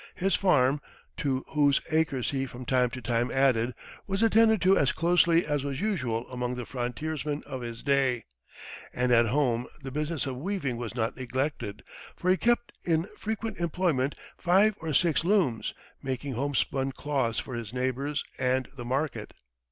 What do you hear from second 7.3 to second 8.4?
of his day;